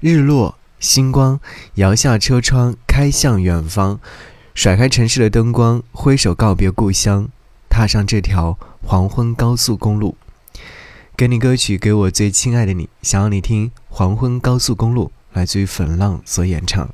[0.00, 1.40] 日落星光
[1.74, 3.98] 摇下车窗开向远方。
[4.54, 7.28] 甩开城市的灯光挥手告别故乡
[7.68, 10.16] 踏上这条黄昏高速公路。
[11.16, 16.88] 给你歌曲给我最亲爱的你想要你听黄昏高速公路来自于粉浪所演唱。